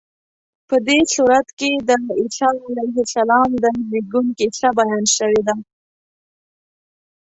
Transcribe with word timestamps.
په 0.69 0.75
دې 0.87 0.99
سورت 1.13 1.47
کې 1.59 1.71
د 1.87 1.89
عیسی 2.19 2.43
علیه 2.77 2.99
السلام 3.07 3.49
د 3.63 3.65
زېږون 3.89 4.27
کیسه 4.37 4.67
بیان 4.77 5.05
شوې 5.15 5.41
ده. 5.47 5.55